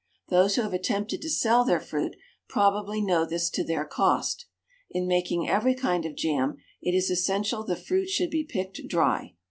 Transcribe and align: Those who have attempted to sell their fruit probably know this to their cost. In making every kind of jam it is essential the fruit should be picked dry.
Those 0.29 0.55
who 0.55 0.63
have 0.63 0.73
attempted 0.73 1.21
to 1.21 1.29
sell 1.29 1.63
their 1.63 1.79
fruit 1.79 2.15
probably 2.49 3.01
know 3.03 3.23
this 3.23 3.51
to 3.51 3.63
their 3.63 3.85
cost. 3.85 4.47
In 4.89 5.05
making 5.07 5.47
every 5.47 5.75
kind 5.75 6.07
of 6.07 6.15
jam 6.15 6.57
it 6.81 6.95
is 6.95 7.11
essential 7.11 7.63
the 7.63 7.75
fruit 7.75 8.09
should 8.09 8.31
be 8.31 8.43
picked 8.43 8.81
dry. 8.87 9.35